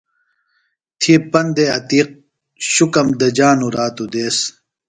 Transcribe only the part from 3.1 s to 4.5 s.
دجانوۡ رات و دیس۔